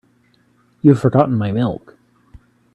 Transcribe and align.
You've 0.81 0.99
forgotten 0.99 1.37
my 1.37 1.51
milk. 1.51 1.95